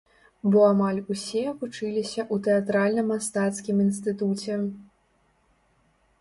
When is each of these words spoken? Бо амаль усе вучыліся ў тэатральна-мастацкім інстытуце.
Бо 0.53 0.61
амаль 0.69 1.01
усе 1.15 1.43
вучыліся 1.59 2.21
ў 2.33 2.45
тэатральна-мастацкім 2.47 3.85
інстытуце. 3.85 4.59